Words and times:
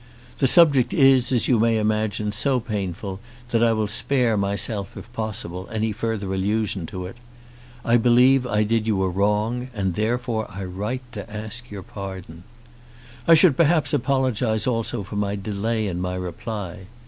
The 0.39 0.47
subject 0.47 0.95
is, 0.95 1.31
as 1.31 1.47
you 1.47 1.59
may 1.59 1.77
imagine, 1.77 2.31
so 2.31 2.59
painful 2.59 3.19
that 3.51 3.61
I 3.61 3.71
will 3.71 3.87
spare 3.87 4.35
myself, 4.35 4.97
if 4.97 5.13
possible, 5.13 5.69
any 5.71 5.91
further 5.91 6.33
allusion 6.33 6.87
to 6.87 7.05
it. 7.05 7.17
I 7.85 7.97
believe 7.97 8.47
I 8.47 8.63
did 8.63 8.87
you 8.87 9.03
a 9.03 9.09
wrong, 9.09 9.67
and 9.75 9.93
therefore 9.93 10.49
I 10.49 10.63
write 10.65 11.03
to 11.11 11.31
ask 11.31 11.69
your 11.69 11.83
pardon. 11.83 12.41
I 13.27 13.35
should 13.35 13.55
perhaps 13.55 13.93
apologise 13.93 14.65
also 14.65 15.03
for 15.03 15.35
delay 15.35 15.85
in 15.87 16.01
my 16.01 16.15
reply. 16.15 16.87